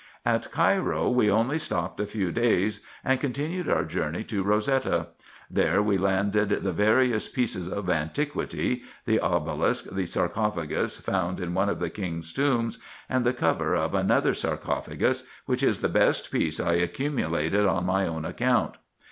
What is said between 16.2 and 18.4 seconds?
piece 374 RESEARCHES AND OPERATIONS I accumulated on my own